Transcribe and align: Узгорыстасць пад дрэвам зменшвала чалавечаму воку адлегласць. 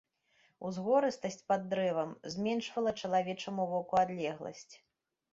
Узгорыстасць 0.67 1.35
пад 1.51 1.67
дрэвам 1.73 2.15
зменшвала 2.35 2.93
чалавечаму 3.03 3.67
воку 3.75 3.95
адлегласць. 4.05 4.75